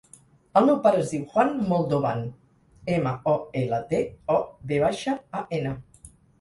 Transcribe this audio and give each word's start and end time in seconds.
El 0.61 0.69
meu 0.69 0.77
pare 0.87 1.01
es 1.03 1.11
diu 1.15 1.27
Juan 1.33 1.53
Moldovan: 1.73 2.25
ema, 2.95 3.13
o, 3.35 3.37
ela, 3.63 3.81
de, 3.95 4.03
o, 4.39 4.41
ve 4.75 4.83
baixa, 4.89 5.19
a, 5.43 5.47
ena. 5.63 5.79